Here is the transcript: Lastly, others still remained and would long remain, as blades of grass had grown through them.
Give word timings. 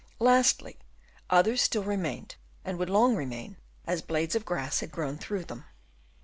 Lastly, 0.17 0.79
others 1.29 1.61
still 1.61 1.83
remained 1.83 2.35
and 2.65 2.79
would 2.79 2.89
long 2.89 3.15
remain, 3.15 3.57
as 3.85 4.01
blades 4.01 4.33
of 4.33 4.45
grass 4.45 4.79
had 4.79 4.89
grown 4.89 5.19
through 5.19 5.45
them. 5.45 5.65